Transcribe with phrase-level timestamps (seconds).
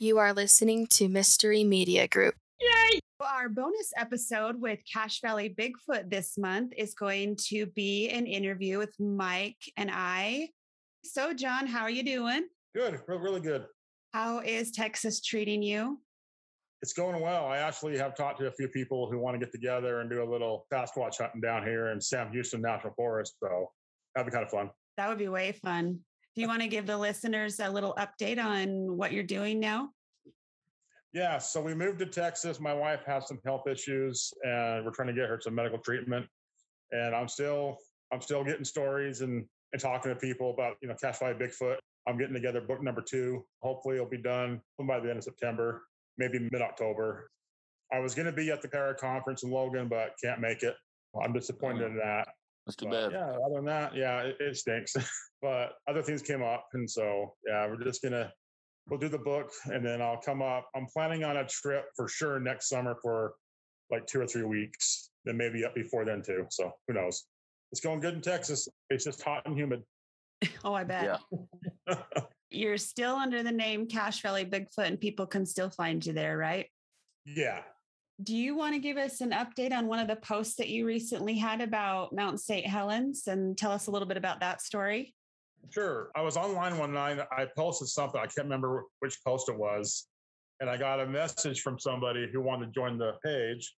[0.00, 2.34] You are listening to Mystery Media Group.
[2.60, 2.98] Yay!
[3.20, 8.78] Our bonus episode with Cache Valley Bigfoot this month is going to be an interview
[8.78, 10.48] with Mike and I.
[11.04, 12.48] So, Jon, how are you doing?
[12.74, 13.66] Good, really good.
[14.12, 16.00] How is Texas treating you?
[16.82, 17.46] It's going well.
[17.46, 20.24] I actually have talked to a few people who want to get together and do
[20.24, 23.36] a little Sasquatch hunting down here in Sam Houston National Forest.
[23.40, 23.70] So
[24.16, 24.70] that'd be kind of fun.
[24.96, 26.00] That would be way fun.
[26.34, 29.90] Do you want to give the listeners a little update on what you're doing now?
[31.12, 32.58] Yeah, so we moved to Texas.
[32.58, 36.26] My wife has some health issues, and we're trying to get her some medical treatment.
[36.90, 37.78] And I'm still,
[38.12, 41.76] I'm still getting stories and and talking to people about you know Cache Valley Bigfoot.
[42.08, 43.44] I'm getting together book number two.
[43.62, 45.82] Hopefully, it'll be done by the end of September,
[46.18, 47.30] maybe mid October.
[47.92, 50.74] I was going to be at the Para conference in Logan, but can't make it.
[51.22, 52.26] I'm disappointed in that.
[52.66, 53.12] That's too But, bad.
[53.12, 54.94] Yeah, other than that, yeah, it, it stinks.
[55.42, 58.32] but other things came up, and so yeah, we're just gonna
[58.88, 60.68] we'll do the book, and then I'll come up.
[60.74, 63.34] I'm planning on a trip for sure next summer for
[63.90, 66.46] like two or three weeks, then maybe up before then too.
[66.50, 67.24] So who knows?
[67.72, 68.68] It's going good in Texas.
[68.90, 69.82] It's just hot and humid.
[70.62, 71.20] Oh, I bet.
[71.88, 71.96] Yeah.
[72.50, 76.36] You're still under the name Cache Valley Bigfoot, and people can still find you there,
[76.36, 76.66] right?
[77.24, 77.62] Yeah,
[78.22, 80.86] Do you want to give us an update on one of the posts that you
[80.86, 82.64] recently had about Mount St.
[82.64, 85.14] Helens and tell us a little bit about that story?
[85.70, 86.10] Sure.
[86.14, 87.18] I was online one night.
[87.36, 88.20] I posted something.
[88.20, 90.06] I can't remember which post it was.
[90.60, 93.74] And I got a message from somebody who wanted to join the page.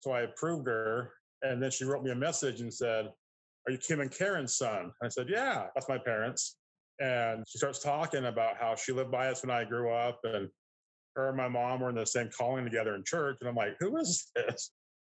[0.00, 1.12] So I approved her.
[1.42, 3.06] And then she wrote me a message and said,
[3.66, 4.82] Are you Kim and Karen's son?
[4.82, 6.56] And I said, Yeah, that's my parents.
[7.00, 10.20] And she starts talking about how she lived by us when I grew up.
[10.24, 10.50] And
[11.16, 13.38] her and my mom were in the same calling together in church.
[13.40, 14.72] And I'm like, Who is this?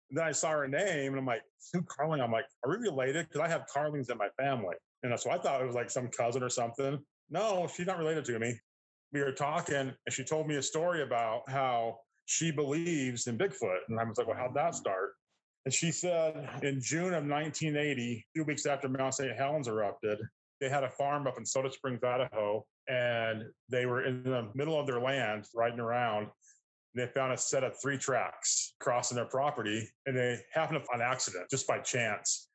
[0.09, 2.22] And then I saw her name and I'm like, Sue Carling.
[2.22, 3.28] I'm like, Are we related?
[3.28, 4.75] Because I have Carlings in my family.
[5.03, 7.00] And so I thought it was like some cousin or something.
[7.30, 8.59] No, she's not related to me.
[9.14, 13.80] We were talking and she told me a story about how she believes in Bigfoot.
[13.90, 15.14] And I was like, well, how'd that start?
[15.66, 19.35] And she said in June of 1980, two weeks after Mount St.
[19.35, 20.18] Helens erupted,
[20.59, 24.79] they had a farm up in Soda Springs, Idaho, and they were in the middle
[24.79, 26.28] of their land riding around.
[26.95, 31.50] They found a set of three tracks crossing their property, and they happened on accident,
[31.50, 32.50] just by chance.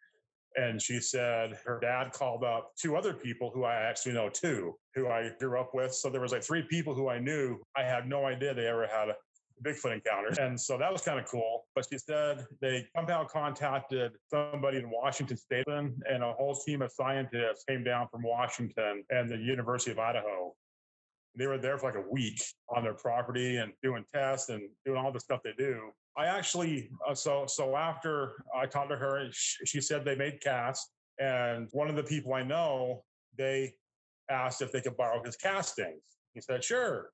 [0.57, 4.75] And she said her dad called up two other people who I actually know too,
[4.95, 5.95] who I grew up with.
[5.95, 7.59] So there was like three people who I knew.
[7.77, 9.15] I had no idea they ever had a
[9.63, 10.39] Bigfoot encounters.
[10.39, 11.65] And so that was kind of cool.
[11.75, 16.93] But she said they somehow contacted somebody in Washington State and a whole team of
[16.93, 20.55] scientists came down from Washington and the University of Idaho.
[21.35, 24.99] They were there for like a week on their property and doing tests and doing
[24.99, 25.91] all the stuff they do.
[26.17, 30.43] I actually, uh, so so after I talked to her, she, she said they made
[30.43, 33.03] casts, and one of the people I know,
[33.39, 33.73] they
[34.29, 36.03] asked if they could borrow his castings.
[36.35, 37.11] He said, sure.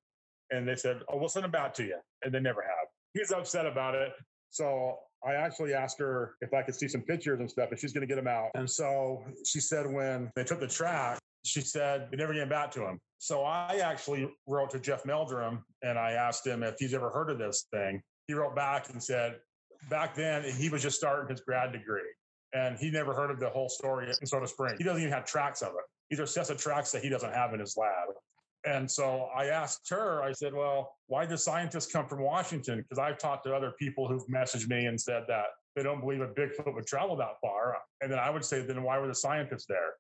[0.51, 1.97] And they said, oh, we'll send them back to you.
[2.23, 2.89] And they never have.
[3.15, 4.13] He's upset about it.
[4.51, 7.93] So I actually asked her if I could see some pictures and stuff, and she's
[7.93, 8.51] going to get them out.
[8.55, 12.71] And so she said when they took the track, she said they never came back
[12.73, 12.99] to him.
[13.19, 17.31] So I actually wrote to Jeff Meldrum and I asked him if he's ever heard
[17.31, 18.01] of this thing.
[18.27, 19.37] He wrote back and said,
[19.89, 22.03] back then he was just starting his grad degree
[22.53, 24.75] and he never heard of the whole story in Soda Spring.
[24.79, 25.85] He doesn't even have tracks of it.
[26.11, 28.15] These are sets of tracks that he doesn't have in his lab.
[28.69, 32.79] And so I asked her, I said, well, why do scientists come from Washington?
[32.79, 36.21] Because I've talked to other people who've messaged me and said that they don't believe
[36.21, 37.79] a Bigfoot would travel that far.
[38.03, 39.95] And then I would say, then why were the scientists there?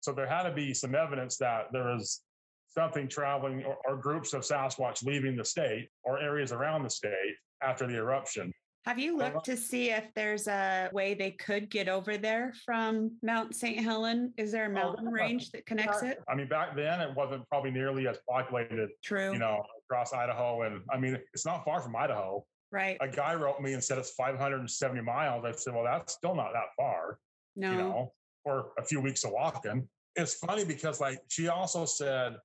[0.00, 2.20] So there had to be some evidence that there was
[2.68, 7.34] something traveling or, or groups of Sasquatch leaving the state or areas around the state
[7.62, 8.52] after the eruption.
[8.84, 13.12] Have you looked to see if there's a way they could get over there from
[13.22, 13.80] Mount St.
[13.80, 14.34] Helen?
[14.36, 15.22] Is there a oh, mountain yeah.
[15.22, 16.18] range that connects it?
[16.28, 19.32] I mean, back then it wasn't probably nearly as populated, True.
[19.32, 20.62] you know, across Idaho.
[20.62, 22.44] And I mean, it's not far from Idaho.
[22.70, 22.98] right.
[23.00, 25.44] A guy wrote me and said it's 570 miles.
[25.46, 27.18] I said, well, that's still not that far,
[27.56, 27.70] No.
[27.70, 28.12] you know,
[28.42, 29.88] for a few weeks of walking.
[30.14, 32.36] It's funny because, like, she also said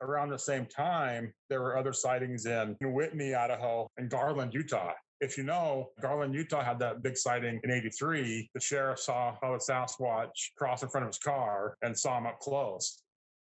[0.00, 4.92] around the same time, there were other sightings in Whitney, Idaho, and Garland, Utah.
[5.20, 8.50] If you know, Garland, Utah had that big sighting in 83.
[8.54, 12.26] The sheriff saw how the Sasquatch cross in front of his car and saw him
[12.26, 13.02] up close.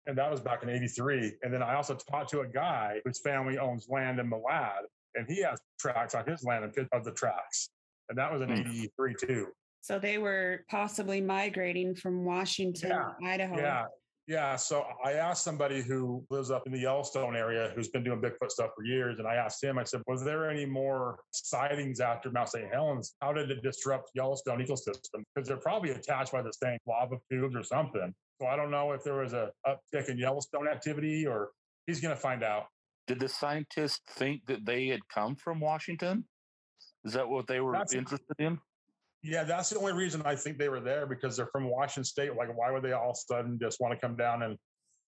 [0.07, 1.33] And that was back in 83.
[1.43, 4.81] And then I also talked to a guy whose family owns land in Malad,
[5.13, 7.69] and he has tracks on his land and pictures of the tracks.
[8.09, 8.61] And that was in Hmm.
[8.71, 9.47] 83 too.
[9.81, 13.57] So they were possibly migrating from Washington, Yeah, Idaho.
[13.57, 13.85] Yeah.
[14.31, 14.55] Yeah.
[14.55, 18.49] So I asked somebody who lives up in the Yellowstone area who's been doing Bigfoot
[18.49, 19.19] stuff for years.
[19.19, 22.71] And I asked him, I said, was there any more sightings after Mount St.
[22.71, 23.13] Helens?
[23.21, 25.23] How did it disrupt Yellowstone ecosystem?
[25.35, 28.13] Because they're probably attached by the same lava tubes or something.
[28.39, 31.49] So I don't know if there was a uptick in Yellowstone activity or
[31.85, 32.67] he's going to find out.
[33.07, 36.23] Did the scientists think that they had come from Washington?
[37.03, 38.59] Is that what they were That's- interested in?
[39.23, 42.35] Yeah, that's the only reason I think they were there because they're from Washington State.
[42.35, 44.57] Like, why would they all of a sudden just want to come down and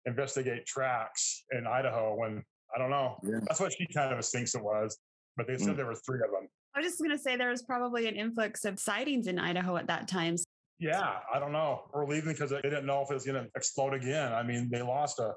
[0.06, 2.44] investigate tracks in Idaho when
[2.76, 3.18] I don't know?
[3.24, 3.40] Yeah.
[3.48, 4.98] That's what she kind of thinks it was.
[5.36, 5.78] But they said Mm.
[5.78, 6.48] there were three of them.
[6.76, 9.78] I was just going to say there was probably an influx of sightings in Idaho
[9.78, 10.36] at that time.
[10.80, 11.90] Yeah, I don't know.
[11.94, 14.32] Or leaving because they didn't know if it was going to explode again.
[14.34, 15.34] I mean, they lost a,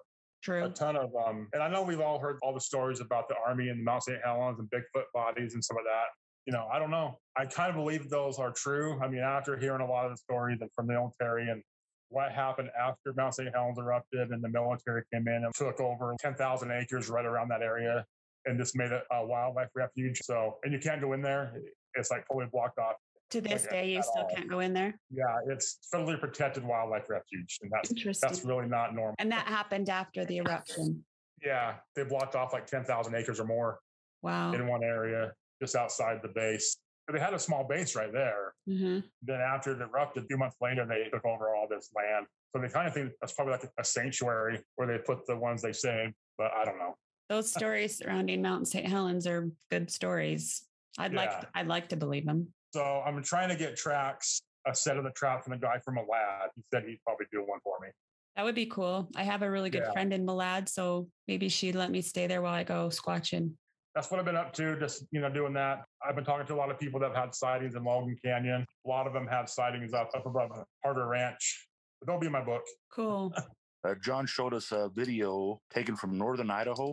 [0.50, 1.48] a ton of um.
[1.54, 4.18] And I know we've all heard all the stories about the Army and Mount St.
[4.24, 6.06] Helens and Bigfoot bodies and some of that.
[6.46, 7.18] You know, I don't know.
[7.36, 9.00] I kind of believe those are true.
[9.02, 11.60] I mean, after hearing a lot of the stories from the military and
[12.08, 13.48] what happened after Mount St.
[13.52, 17.62] Helens erupted and the military came in and took over 10,000 acres right around that
[17.62, 18.04] area
[18.44, 20.20] and just made it a wildlife refuge.
[20.22, 21.52] So, and you can't go in there.
[21.94, 22.94] It's like fully blocked off.
[23.30, 24.30] To this like, day, you still all.
[24.32, 24.94] can't go in there.
[25.10, 27.58] Yeah, it's federally protected wildlife refuge.
[27.60, 28.28] And that's, Interesting.
[28.28, 29.16] that's really not normal.
[29.18, 31.04] and that happened after the eruption.
[31.44, 33.80] Yeah, they blocked off like 10,000 acres or more
[34.22, 34.52] Wow.
[34.52, 36.76] in one area just outside the base.
[37.12, 38.54] They had a small base right there.
[38.66, 42.26] hmm Then after it erupted, a few months later, they took over all this land.
[42.54, 45.62] So they kind of think that's probably like a sanctuary where they put the ones
[45.62, 46.14] they saved.
[46.36, 46.96] But I don't know.
[47.28, 48.86] Those stories surrounding Mount St.
[48.86, 50.64] Helens are good stories.
[50.98, 52.48] I'd like I'd like to believe them.
[52.72, 55.96] So I'm trying to get tracks, a set of the tracks from a guy from
[55.96, 56.48] Malad.
[56.56, 57.88] He said he'd probably do one for me.
[58.34, 59.08] That would be cool.
[59.14, 59.92] I have a really good Yeah.
[59.92, 63.52] friend in Malad, so maybe she'd let me stay there while I go squatching.
[63.96, 65.86] That's what I've been up to, just you know, doing that.
[66.06, 68.66] I've been talking to a lot of people that have had sightings in Logan Canyon.
[68.84, 70.50] A lot of them have sightings up up above
[70.84, 71.66] Hardware Ranch.
[71.98, 72.62] But they'll be in my book.
[72.94, 73.34] Cool.
[73.84, 76.92] Uh, Jon showed us a video taken from northern Idaho.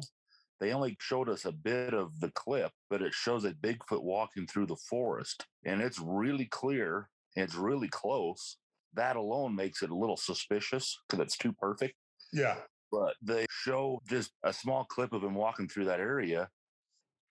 [0.59, 4.45] They only showed us a bit of the clip, but it shows a Bigfoot walking
[4.45, 7.09] through the forest, and it's really clear.
[7.35, 8.57] It's really close.
[8.93, 11.95] That alone makes it a little suspicious because it's too perfect.
[12.31, 12.57] Yeah.
[12.91, 16.47] But they show just a small clip of him walking through that area,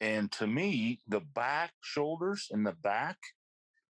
[0.02, 3.18] and to me, the back shoulders and the back,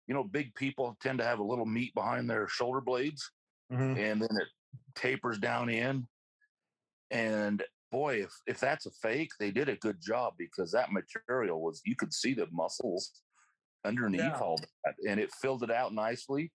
[0.06, 3.32] you know, big people tend to have a little meat behind their shoulder blades
[3.70, 3.96] Mhm.
[3.96, 4.48] and then it
[4.96, 6.08] tapers down in.
[7.10, 11.60] And boy, if if that's a fake, they did a good job because that material
[11.62, 13.22] was you could see the muscles
[13.84, 14.42] underneath Yeah.
[14.42, 16.52] all that, and it filled it out nicely.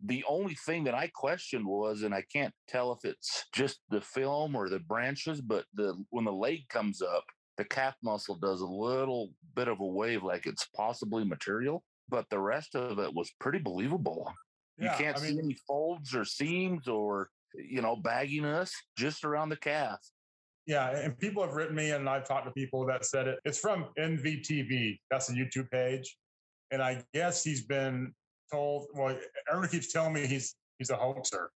[0.00, 4.02] The only thing that I questioned was, and I can't tell if it's just the
[4.02, 7.24] film or the branches, but the when the leg comes up,
[7.56, 11.82] the calf muscle does a little bit of a wave, like it's possibly material.
[12.08, 14.32] But the rest of it was pretty believable
[14.78, 19.48] you can't I see mean- any folds or seams or you know bagginess just around
[19.48, 19.98] the calf
[20.66, 23.38] Yeah, and people have written me, and I've talked to people that said it.
[23.44, 24.98] It's from NVTV.
[25.10, 26.16] That's a YouTube page,
[26.72, 28.12] and I guess he's been
[28.52, 28.86] told.
[28.94, 29.16] Well,
[29.48, 31.50] everyone keeps telling me he's he's a hoaxer,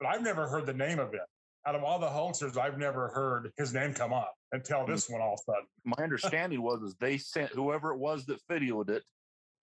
[0.00, 1.20] but I've never heard the name of it.
[1.66, 4.90] Out of all the hoaxers, I've never heard his name come up until hmm.
[4.90, 5.66] this one all of a sudden.
[5.84, 9.02] my understanding was is they sent whoever it was that videoed it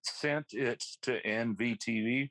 [0.02, 2.30] sent it to nvtv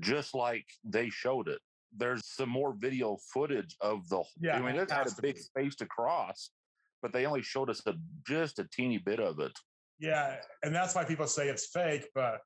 [0.00, 1.60] just like they showed it
[1.96, 5.76] there's some more video footage of the Yeah, i mean it had a big space
[5.76, 6.50] to cross
[7.02, 7.94] but they only showed us a
[8.26, 9.52] just a teeny bit of it
[9.98, 12.08] Yeah, and that's why people say it's fake.
[12.14, 12.40] But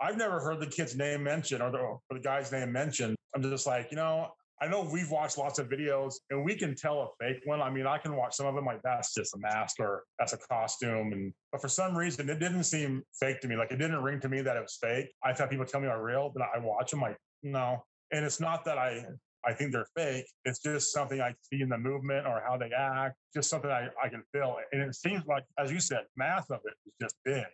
[0.00, 3.16] I've never heard the kid's name mentioned or the, or the guy's name mentioned.
[3.34, 4.30] I'm just like, you know,
[4.60, 7.60] I know we've watched lots of videos and we can tell a fake one.
[7.60, 10.32] I mean, I can watch some of them like that's just a mask or that's
[10.32, 11.12] a costume.
[11.12, 13.56] And but for some reason, it didn't seem fake to me.
[13.56, 15.08] Like it didn't ring to me that it was fake.
[15.24, 17.84] I've had people tell me are real, but I watch them like no.
[18.12, 19.04] And it's not that I
[19.46, 20.26] I think they're fake.
[20.44, 23.88] It's just something I see in the movement or how they act, just something I,
[24.02, 24.56] I can feel.
[24.72, 27.44] And it seems like, as you said, mass of it is just big.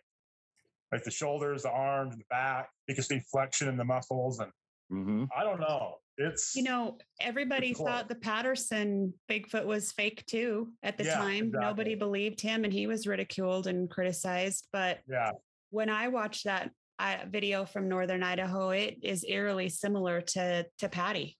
[0.91, 2.69] Like the shoulders, the arms, the back.
[2.87, 4.39] You can see flexion in the muscles.
[4.39, 4.51] And
[4.89, 5.95] hmm I don't know.
[6.21, 11.51] It's You know, everybody thought the Patterson Bigfoot was fake too at the Yeah, time.
[11.53, 14.67] Nobody believed him and he was ridiculed and criticized.
[14.71, 15.31] But yeah,
[15.69, 20.89] when I watched that uh, video from Northern Idaho, it is eerily similar to to
[20.89, 21.37] Patty.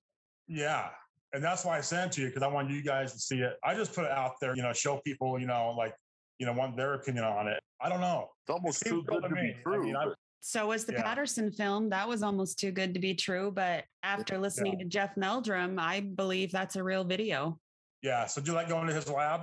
[0.48, 0.90] yeah.
[1.34, 3.40] And that's why I sent it to you because I want you guys to see
[3.40, 3.54] it.
[3.64, 5.96] I just put it out there, you know, show people, you know, like,
[6.40, 7.58] you know, want their opinion on it.
[7.80, 8.28] I don't know.
[8.44, 9.56] it's almost seems too good to to be me.
[9.58, 11.04] I true mean, I- but So was the Yeah.
[11.04, 11.90] Patterson film.
[11.90, 13.52] That was almost too good to be true.
[13.52, 17.60] But after listening to Jeff Meldrum, I believe that's a real video.
[18.02, 18.26] Yeah.
[18.26, 19.42] So do you like going to his lab?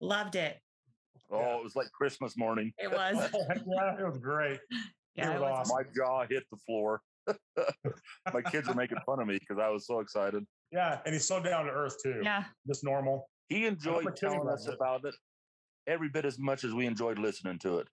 [0.00, 0.58] Loved it.
[1.30, 1.56] oh Yeah.
[1.58, 3.16] it was like christmas morning It was.
[3.34, 3.44] Oh,
[3.76, 4.58] yeah, it was great.
[5.14, 5.76] Yeah, was it was awesome.
[5.76, 7.00] my jaw hit the floor
[8.32, 10.98] my kids were making fun of me because i was so excited Yeah.
[11.04, 12.20] And he's so down to earth too.
[12.24, 12.44] Yeah.
[12.66, 13.28] Just normal.
[13.48, 14.74] He enjoyed we're telling about us it.
[14.74, 15.14] about it
[15.86, 17.88] every bit as much as we enjoyed listening to it.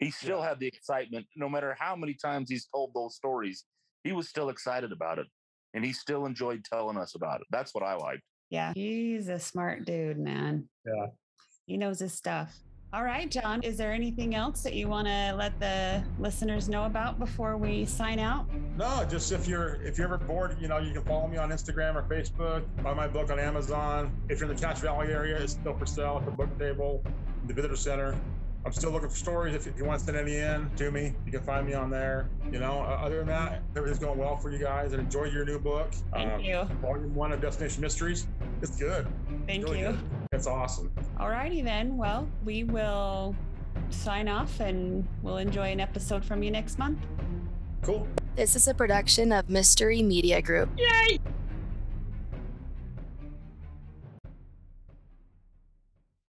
[0.00, 0.48] He still Yeah.
[0.48, 3.64] had the excitement, no matter how many times he's told those stories.
[4.02, 5.26] He was still excited about it,
[5.74, 7.46] and he still enjoyed telling us about it.
[7.50, 8.22] That's what I liked.
[8.48, 8.72] Yeah.
[8.74, 10.68] He's a smart dude, man.
[10.84, 11.06] Yeah.
[11.66, 12.58] He knows his stuff.
[12.92, 16.86] All right, Jon, is there anything else that you want to let the listeners know
[16.86, 18.52] about before we sign out?
[18.76, 21.50] No, just if you're if you're ever bored, you know, you can follow me on
[21.50, 24.10] Instagram or Facebook, buy my book on Amazon.
[24.28, 27.04] If you're in the Cache Valley area, it's still for sale at the book table,
[27.46, 28.18] the visitor center.
[28.64, 29.54] I'm still looking for stories.
[29.54, 31.88] If, if you want to send any in to me, you can find me on
[31.88, 32.28] there.
[32.52, 35.44] You know, uh, other than that, everything's going well for you guys and enjoy your
[35.44, 35.92] new book.
[36.12, 36.64] Thank um, you.
[36.82, 38.26] Volume one of Destination Mysteries.
[38.60, 39.06] It's good.
[39.46, 39.92] Thank really you.
[39.92, 40.00] Good.
[40.32, 40.92] It's awesome.
[41.18, 41.96] All righty then.
[41.96, 43.34] Well, we will
[43.88, 46.98] sign off and we'll enjoy an episode from you next month.
[47.82, 48.06] Cool.
[48.36, 50.68] This is a production of Mystery Media Group.
[50.76, 51.18] Yay!